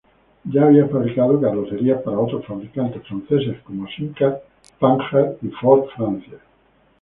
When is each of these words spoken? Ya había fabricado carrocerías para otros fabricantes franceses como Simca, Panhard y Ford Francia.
Ya 0.51 0.63
había 0.63 0.87
fabricado 0.87 1.39
carrocerías 1.39 2.01
para 2.01 2.17
otros 2.17 2.43
fabricantes 2.47 3.03
franceses 3.07 3.61
como 3.61 3.87
Simca, 3.87 4.39
Panhard 4.79 5.35
y 5.43 5.49
Ford 5.49 5.89
Francia. 5.95 6.39